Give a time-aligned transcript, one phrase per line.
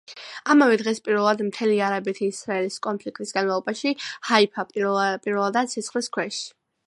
[0.51, 3.93] ამავე დღეს, პირველად მთელი არაბეთ-ისრაელის კონფლიქტის განმავლობაში,
[4.31, 6.43] ჰაიფა პირველადაა ცეცხლის ქვეშ.